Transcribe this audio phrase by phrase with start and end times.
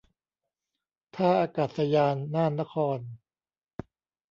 [1.15, 2.99] ท่าอากาศยานน่านนคร